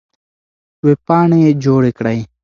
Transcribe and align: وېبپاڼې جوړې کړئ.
وېبپاڼې 0.85 1.41
جوړې 1.63 1.91
کړئ. 1.97 2.19